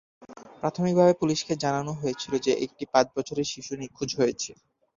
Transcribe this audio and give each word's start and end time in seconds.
প্রাথমিকভাবে, 0.63 1.13
পুলিশকে 1.21 1.53
জানানো 1.63 1.91
হয়েছিল 2.01 2.33
যে 2.45 2.51
একটি 2.65 2.83
পাঁচ 2.93 3.07
বছরের 3.17 3.47
শিশু 3.53 3.73
নিখোঁজ 3.81 4.09
হয়েছে। 4.19 4.51